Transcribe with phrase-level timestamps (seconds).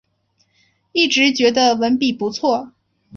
[0.93, 2.71] 一直觉得文笔不错